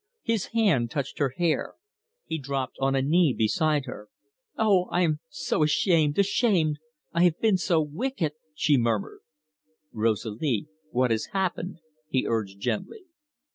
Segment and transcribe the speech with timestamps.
[0.23, 1.75] His hand touched her hair;
[2.25, 4.07] he dropped on a knee beside her.
[4.57, 6.79] "Oh, I am so ashamed, ashamed!
[7.13, 9.19] I have been so wicked," she murmured.
[9.93, 13.03] "Rosalie, what has happened?" he urged gently.